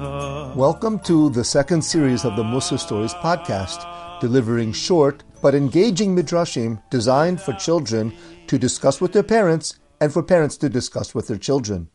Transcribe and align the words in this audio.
Welcome 0.00 1.00
to 1.00 1.28
the 1.28 1.44
second 1.44 1.82
series 1.82 2.24
of 2.24 2.34
the 2.34 2.42
Mussar 2.42 2.78
Stories 2.78 3.12
podcast, 3.12 3.84
delivering 4.18 4.72
short 4.72 5.22
but 5.42 5.54
engaging 5.54 6.16
midrashim 6.16 6.82
designed 6.88 7.38
for 7.38 7.52
children 7.52 8.14
to 8.46 8.56
discuss 8.56 9.02
with 9.02 9.12
their 9.12 9.22
parents 9.22 9.78
and 10.00 10.10
for 10.10 10.22
parents 10.22 10.56
to 10.56 10.70
discuss 10.70 11.14
with 11.14 11.26
their 11.26 11.36
children. 11.36 11.90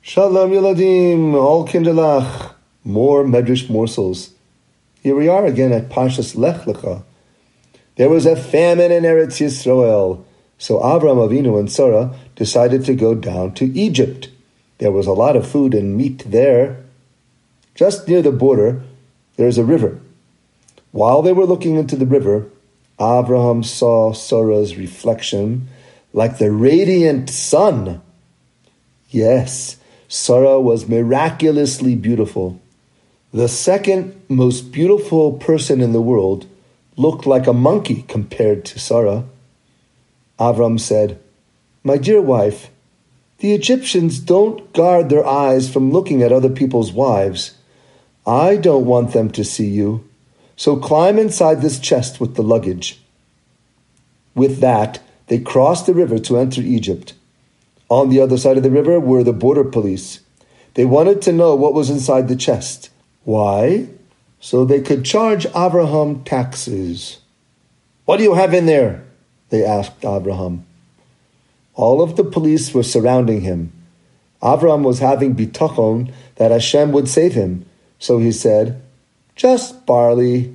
Shalom 0.00 0.52
Yeladim, 0.52 1.34
all 1.34 1.68
kinderlach, 1.68 2.54
more 2.84 3.22
medrash 3.22 3.68
morsels. 3.68 4.30
Here 5.02 5.14
we 5.14 5.28
are 5.28 5.44
again 5.44 5.72
at 5.72 5.90
Parshas 5.90 6.34
Lech 6.38 6.62
Lecha. 6.62 7.02
There 7.96 8.08
was 8.08 8.24
a 8.24 8.34
famine 8.34 8.90
in 8.90 9.04
Eretz 9.04 9.44
Yisrael, 9.44 10.24
so 10.56 10.78
Avram 10.78 11.18
Avinu 11.18 11.58
and 11.58 11.70
Sarah 11.70 12.18
decided 12.34 12.86
to 12.86 12.94
go 12.94 13.14
down 13.14 13.52
to 13.56 13.66
Egypt. 13.78 14.30
There 14.78 14.90
was 14.90 15.06
a 15.06 15.12
lot 15.12 15.36
of 15.36 15.46
food 15.46 15.74
and 15.74 15.98
meat 15.98 16.24
there. 16.26 16.83
Just 17.74 18.06
near 18.06 18.22
the 18.22 18.32
border, 18.32 18.82
there 19.36 19.48
is 19.48 19.58
a 19.58 19.64
river. 19.64 20.00
While 20.92 21.22
they 21.22 21.32
were 21.32 21.46
looking 21.46 21.74
into 21.74 21.96
the 21.96 22.06
river, 22.06 22.46
Abraham 23.00 23.64
saw 23.64 24.12
Sarah's 24.12 24.76
reflection 24.76 25.68
like 26.12 26.38
the 26.38 26.52
radiant 26.52 27.28
sun. 27.28 28.00
Yes, 29.10 29.76
Sarah 30.06 30.60
was 30.60 30.88
miraculously 30.88 31.96
beautiful. 31.96 32.60
The 33.32 33.48
second 33.48 34.22
most 34.28 34.70
beautiful 34.70 35.32
person 35.32 35.80
in 35.80 35.92
the 35.92 36.00
world 36.00 36.46
looked 36.96 37.26
like 37.26 37.48
a 37.48 37.52
monkey 37.52 38.04
compared 38.06 38.64
to 38.66 38.78
Sarah. 38.78 39.24
Avram 40.38 40.78
said, 40.78 41.18
My 41.82 41.96
dear 41.96 42.22
wife, 42.22 42.70
the 43.38 43.52
Egyptians 43.52 44.20
don't 44.20 44.72
guard 44.72 45.08
their 45.08 45.26
eyes 45.26 45.68
from 45.68 45.90
looking 45.90 46.22
at 46.22 46.30
other 46.30 46.48
people's 46.48 46.92
wives. 46.92 47.56
I 48.26 48.56
don't 48.56 48.86
want 48.86 49.12
them 49.12 49.30
to 49.32 49.44
see 49.44 49.68
you. 49.68 50.08
So 50.56 50.76
climb 50.76 51.18
inside 51.18 51.60
this 51.60 51.78
chest 51.78 52.20
with 52.20 52.36
the 52.36 52.42
luggage. 52.42 53.00
With 54.34 54.60
that, 54.60 55.00
they 55.26 55.38
crossed 55.38 55.86
the 55.86 55.94
river 55.94 56.18
to 56.20 56.38
enter 56.38 56.60
Egypt. 56.60 57.14
On 57.88 58.08
the 58.08 58.20
other 58.20 58.38
side 58.38 58.56
of 58.56 58.62
the 58.62 58.70
river 58.70 58.98
were 58.98 59.22
the 59.22 59.32
border 59.32 59.64
police. 59.64 60.20
They 60.74 60.84
wanted 60.84 61.22
to 61.22 61.32
know 61.32 61.54
what 61.54 61.74
was 61.74 61.90
inside 61.90 62.28
the 62.28 62.36
chest. 62.36 62.90
Why? 63.24 63.88
So 64.40 64.64
they 64.64 64.80
could 64.80 65.04
charge 65.04 65.46
Abraham 65.46 66.24
taxes. 66.24 67.18
What 68.04 68.18
do 68.18 68.24
you 68.24 68.34
have 68.34 68.52
in 68.52 68.66
there? 68.66 69.04
They 69.50 69.64
asked 69.64 70.04
Abraham. 70.04 70.66
All 71.74 72.02
of 72.02 72.16
the 72.16 72.24
police 72.24 72.74
were 72.74 72.82
surrounding 72.82 73.40
him. 73.42 73.72
Abraham 74.42 74.82
was 74.82 74.98
having 74.98 75.34
bitachon 75.34 76.12
that 76.36 76.50
Hashem 76.50 76.92
would 76.92 77.08
save 77.08 77.34
him, 77.34 77.64
so 78.04 78.18
he 78.18 78.32
said, 78.32 78.82
Just 79.34 79.86
barley. 79.86 80.54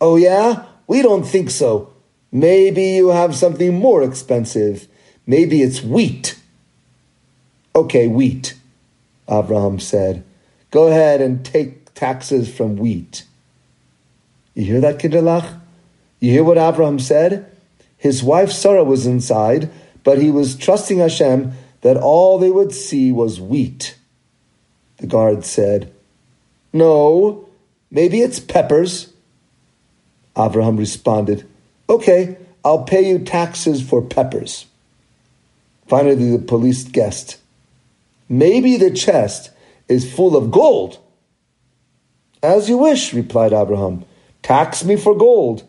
Oh, 0.00 0.14
yeah? 0.14 0.66
We 0.86 1.02
don't 1.02 1.24
think 1.24 1.50
so. 1.50 1.92
Maybe 2.30 2.82
you 2.82 3.08
have 3.08 3.34
something 3.34 3.74
more 3.74 4.04
expensive. 4.04 4.86
Maybe 5.26 5.60
it's 5.60 5.82
wheat. 5.82 6.38
Okay, 7.74 8.06
wheat, 8.06 8.54
Abraham 9.28 9.80
said. 9.80 10.22
Go 10.70 10.86
ahead 10.86 11.20
and 11.20 11.44
take 11.44 11.92
taxes 11.94 12.48
from 12.48 12.76
wheat. 12.76 13.24
You 14.54 14.66
hear 14.66 14.80
that, 14.80 15.00
Kinderlach? 15.00 15.60
You 16.20 16.30
hear 16.30 16.44
what 16.44 16.58
Abraham 16.58 17.00
said? 17.00 17.50
His 17.96 18.22
wife 18.22 18.52
Sarah 18.52 18.84
was 18.84 19.04
inside, 19.04 19.68
but 20.04 20.22
he 20.22 20.30
was 20.30 20.54
trusting 20.54 20.98
Hashem 20.98 21.54
that 21.80 21.96
all 21.96 22.38
they 22.38 22.52
would 22.52 22.72
see 22.72 23.10
was 23.10 23.40
wheat. 23.40 23.97
The 24.98 25.06
guard 25.06 25.44
said, 25.44 25.92
No, 26.72 27.48
maybe 27.90 28.20
it's 28.20 28.40
peppers. 28.40 29.12
Abraham 30.36 30.76
responded, 30.76 31.48
Okay, 31.88 32.36
I'll 32.64 32.84
pay 32.84 33.08
you 33.08 33.18
taxes 33.20 33.82
for 33.82 34.02
peppers. 34.02 34.66
Finally, 35.86 36.36
the 36.36 36.42
police 36.42 36.84
guessed, 36.84 37.38
Maybe 38.28 38.76
the 38.76 38.90
chest 38.90 39.50
is 39.88 40.12
full 40.12 40.36
of 40.36 40.50
gold. 40.50 40.98
As 42.42 42.68
you 42.68 42.76
wish, 42.76 43.14
replied 43.14 43.52
Abraham. 43.52 44.04
Tax 44.42 44.84
me 44.84 44.96
for 44.96 45.16
gold. 45.16 45.66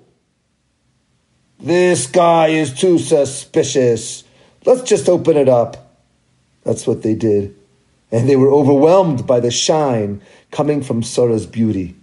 This 1.60 2.08
guy 2.08 2.48
is 2.48 2.74
too 2.74 3.00
suspicious. 3.00 4.24
Let's 4.66 4.84
just 4.84 5.10
open 5.10 5.38
it 5.38 5.50
up. 5.50 5.96
That's 6.64 6.86
what 6.86 7.02
they 7.02 7.16
did. 7.16 7.56
And 8.12 8.28
they 8.28 8.36
were 8.36 8.52
overwhelmed 8.52 9.28
by 9.28 9.40
the 9.40 9.52
shine 9.52 10.22
coming 10.52 10.81
from 10.81 11.03
Sarah's 11.03 11.46
beauty. 11.46 11.96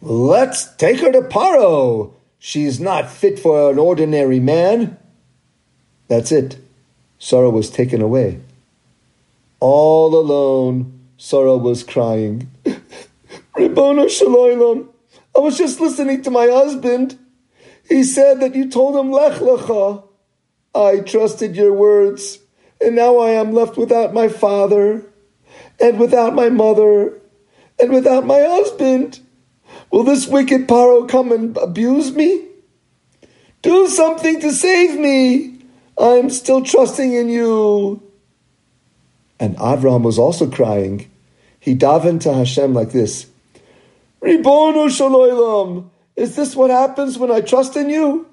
Let's 0.00 0.74
take 0.76 1.00
her 1.00 1.12
to 1.12 1.22
Paro. 1.22 2.12
She's 2.38 2.78
not 2.78 3.10
fit 3.10 3.38
for 3.38 3.70
an 3.70 3.78
ordinary 3.78 4.40
man. 4.40 4.98
That's 6.08 6.30
it. 6.30 6.58
Sarah 7.18 7.48
was 7.48 7.70
taken 7.70 8.02
away. 8.02 8.40
All 9.60 10.14
alone, 10.14 11.00
Sarah 11.16 11.56
was 11.56 11.82
crying. 11.82 12.50
Ribono 13.56 14.06
Shaloilam, 14.06 14.88
I 15.34 15.40
was 15.40 15.56
just 15.56 15.80
listening 15.80 16.22
to 16.22 16.30
my 16.30 16.48
husband. 16.48 17.18
He 17.88 18.04
said 18.04 18.40
that 18.40 18.54
you 18.54 18.68
told 18.68 18.96
him 18.96 19.10
Lech 19.10 19.40
Lecha. 19.40 20.04
I 20.74 20.98
trusted 21.00 21.56
your 21.56 21.72
words, 21.72 22.40
and 22.84 22.94
now 22.94 23.18
I 23.18 23.30
am 23.30 23.52
left 23.52 23.76
without 23.76 24.14
my 24.14 24.28
father, 24.28 25.04
and 25.80 25.98
without 25.98 26.34
my 26.34 26.50
mother, 26.50 27.18
and 27.78 27.92
without 27.92 28.26
my 28.26 28.40
husband. 28.40 29.20
Will 29.90 30.04
this 30.04 30.26
wicked 30.26 30.68
Paro 30.68 31.08
come 31.08 31.32
and 31.32 31.56
abuse 31.56 32.12
me? 32.12 32.46
Do 33.62 33.88
something 33.88 34.40
to 34.40 34.52
save 34.52 34.98
me. 34.98 35.58
I'm 35.98 36.30
still 36.30 36.62
trusting 36.62 37.12
in 37.12 37.28
you. 37.28 38.02
And 39.40 39.56
Avram 39.56 40.02
was 40.02 40.18
also 40.18 40.50
crying. 40.50 41.10
He 41.58 41.74
davened 41.74 42.20
to 42.22 42.34
Hashem 42.34 42.74
like 42.74 42.92
this 42.92 43.26
Ribono 44.20 44.88
Shaloilam, 44.88 45.90
is 46.16 46.36
this 46.36 46.54
what 46.54 46.70
happens 46.70 47.18
when 47.18 47.30
I 47.30 47.40
trust 47.40 47.76
in 47.76 47.88
you? 47.88 48.26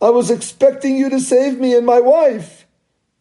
I 0.00 0.10
was 0.10 0.30
expecting 0.30 0.96
you 0.96 1.10
to 1.10 1.20
save 1.20 1.58
me 1.58 1.74
and 1.74 1.86
my 1.86 2.00
wife. 2.00 2.65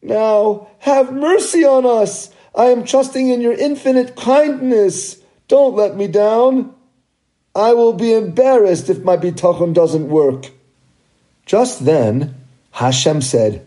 Now, 0.05 0.67
have 0.79 1.11
mercy 1.11 1.65
on 1.65 1.83
us. 1.83 2.29
I 2.53 2.65
am 2.65 2.85
trusting 2.85 3.27
in 3.27 3.41
your 3.41 3.53
infinite 3.53 4.15
kindness. 4.15 5.17
Don't 5.47 5.75
let 5.75 5.97
me 5.97 6.07
down. 6.07 6.75
I 7.55 7.73
will 7.73 7.93
be 7.93 8.13
embarrassed 8.13 8.87
if 8.87 9.03
my 9.03 9.17
bitachon 9.17 9.73
doesn't 9.73 10.07
work. 10.07 10.51
Just 11.47 11.85
then, 11.85 12.35
Hashem 12.71 13.21
said, 13.21 13.65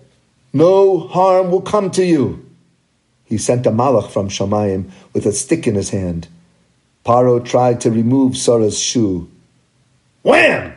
No 0.52 1.00
harm 1.00 1.50
will 1.50 1.60
come 1.60 1.90
to 1.92 2.04
you. 2.04 2.46
He 3.24 3.36
sent 3.36 3.66
a 3.66 3.70
malach 3.72 4.08
from 4.08 4.28
Shamayim 4.28 4.90
with 5.12 5.26
a 5.26 5.32
stick 5.32 5.66
in 5.66 5.74
his 5.74 5.90
hand. 5.90 6.28
Paro 7.04 7.44
tried 7.44 7.80
to 7.80 7.90
remove 7.90 8.36
Sarah's 8.36 8.78
shoe. 8.78 9.28
Wham! 10.22 10.72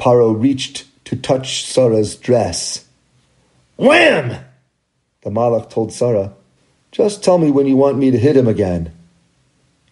Paro 0.00 0.34
reached 0.40 0.84
to 1.04 1.14
touch 1.14 1.64
Sarah's 1.64 2.16
dress. 2.16 2.85
Wham! 3.76 4.44
The 5.22 5.30
malach 5.30 5.70
told 5.70 5.92
Sarah, 5.92 6.32
Just 6.92 7.22
tell 7.22 7.38
me 7.38 7.50
when 7.50 7.66
you 7.66 7.76
want 7.76 7.98
me 7.98 8.10
to 8.10 8.18
hit 8.18 8.36
him 8.36 8.48
again. 8.48 8.92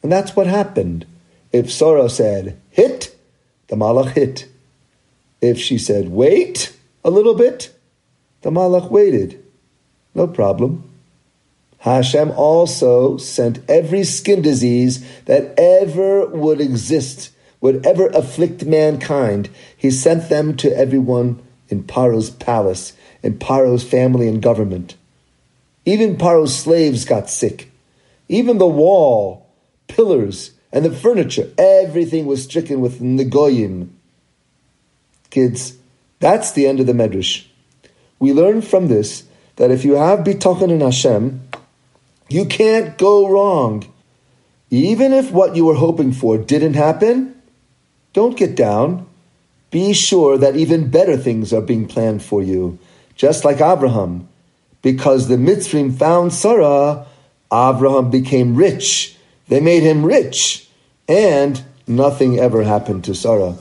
And 0.03 0.13
that's 0.13 0.37
what 0.37 0.47
happened. 0.47 1.07
If 1.53 1.73
Sarah 1.73 2.11
said, 2.11 2.61
hit, 2.71 3.17
the 3.69 3.77
malach 3.77 4.13
hit. 4.13 4.49
If 5.41 5.59
she 5.59 5.79
said, 5.79 6.09
wait 6.09 6.77
a 7.05 7.11
little 7.11 7.35
bit, 7.35 7.75
the 8.43 8.51
malach 8.51 8.91
waited. 8.91 9.43
No 10.15 10.27
problem. 10.27 10.91
Hashem 11.79 12.31
also 12.31 13.19
sent 13.19 13.61
every 13.69 14.05
skin 14.05 14.41
disease 14.43 15.05
that 15.27 15.55
ever 15.59 16.27
would 16.27 16.61
exist, 16.61 17.31
would 17.61 17.85
ever 17.85 18.09
afflict 18.09 18.65
mankind. 18.65 19.51
He 19.77 19.91
sent 19.91 20.29
them 20.29 20.57
to 20.59 20.75
everyone 20.75 21.43
in 21.69 21.85
Paro's 21.85 22.31
palace, 22.31 22.93
in 23.23 23.39
Paro's 23.39 23.83
family 23.85 24.29
and 24.29 24.43
government. 24.43 24.97
Even 25.85 26.17
Paro's 26.17 26.57
slaves 26.57 27.05
got 27.05 27.29
sick. 27.29 27.71
Even 28.29 28.59
the 28.59 28.67
wall, 28.67 29.47
pillars, 29.89 30.53
and 30.73 30.85
the 30.85 30.91
furniture, 30.91 31.51
everything 31.57 32.27
was 32.27 32.45
stricken 32.45 32.81
with 32.81 33.01
Negoyim. 33.01 33.91
Kids, 35.31 35.77
that's 36.21 36.53
the 36.53 36.67
end 36.67 36.81
of 36.81 36.87
the 36.87 36.93
Medrash. 36.93 37.47
We 38.19 38.33
learn 38.33 38.63
from 38.63 38.89
this 38.89 39.25
that 39.57 39.71
if 39.71 39.85
you 39.85 39.95
have 39.95 40.21
bitachon 40.21 40.71
in 40.71 40.81
Hashem, 40.81 41.49
you 42.29 42.47
can't 42.47 42.97
go 42.97 43.29
wrong. 43.29 43.85
Even 44.71 45.13
if 45.13 45.31
what 45.31 45.55
you 45.55 45.65
were 45.65 45.75
hoping 45.75 46.13
for 46.13 46.39
didn't 46.39 46.75
happen, 46.75 47.41
don't 48.13 48.37
get 48.37 48.57
down. 48.57 49.07
Be 49.71 49.93
sure 49.93 50.39
that 50.39 50.57
even 50.57 50.91
better 50.91 51.17
things 51.17 51.53
are 51.53 51.61
being 51.61 51.87
planned 51.87 52.23
for 52.23 52.43
you, 52.43 52.79
just 53.17 53.45
like 53.45 53.61
Abraham. 53.61 54.29
Because 54.83 55.29
the 55.29 55.37
Mitzrim 55.37 55.97
found 55.97 56.33
Sarah, 56.33 57.07
Abraham 57.53 58.11
became 58.11 58.55
rich. 58.55 59.17
They 59.49 59.61
made 59.61 59.83
him 59.83 60.05
rich. 60.05 60.69
And 61.09 61.63
nothing 61.87 62.39
ever 62.39 62.63
happened 62.65 63.05
to 63.05 63.15
Sarah. 63.15 63.57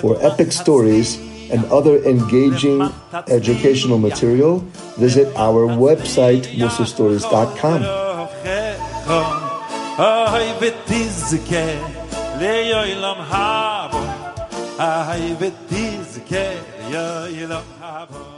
For 0.00 0.16
epic 0.22 0.52
stories 0.52 1.18
and 1.50 1.64
other 1.66 2.02
engaging 2.04 2.82
educational 3.28 3.98
material, 3.98 4.58
visit 4.98 5.34
our 5.36 5.66
website, 5.66 6.46
mussarstories.com. 6.56 7.82
Ah, 14.78 15.10
I've 15.10 15.38
been 15.38 15.54
this 15.68 16.18
care, 16.26 16.62
yeah. 16.90 18.35